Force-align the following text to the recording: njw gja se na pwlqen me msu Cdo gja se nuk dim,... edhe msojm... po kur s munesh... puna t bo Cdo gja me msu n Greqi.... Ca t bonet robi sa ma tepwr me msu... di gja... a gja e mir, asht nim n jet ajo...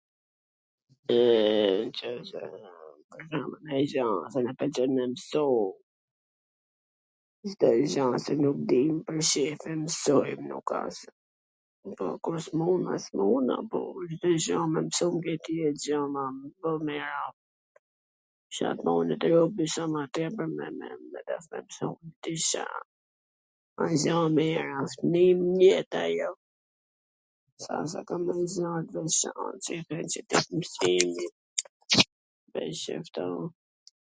njw 1.85 1.91
gja 3.97 4.23
se 4.31 4.39
na 4.45 4.51
pwlqen 4.59 4.89
me 4.97 5.05
msu 5.13 5.47
Cdo 7.51 7.69
gja 7.91 8.05
se 8.23 8.33
nuk 8.43 8.57
dim,... 8.69 8.95
edhe 9.51 9.71
msojm... 9.83 10.41
po 11.97 12.05
kur 12.23 12.35
s 12.45 12.47
munesh... 12.59 13.07
puna 13.17 13.55
t 13.61 13.63
bo 13.69 13.81
Cdo 14.17 14.29
gja 14.43 14.59
me 14.71 14.79
msu 14.87 15.05
n 15.13 15.15
Greqi.... 15.23 15.53
Ca 18.55 18.67
t 18.77 18.79
bonet 18.85 19.21
robi 19.31 19.65
sa 19.73 19.83
ma 19.93 20.03
tepwr 20.13 20.47
me 20.57 20.65
msu... 21.65 21.89
di 22.21 22.33
gja... 22.47 22.65
a 23.83 23.85
gja 24.01 24.15
e 24.27 24.29
mir, 24.37 24.63
asht 24.79 24.99
nim 25.13 25.39
n 25.55 25.57
jet 25.65 25.93
ajo... 26.05 26.31